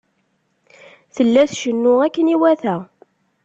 Tella 1.15 1.43
tcennu 1.49 1.93
akken 2.05 2.31
iwata. 2.35 2.75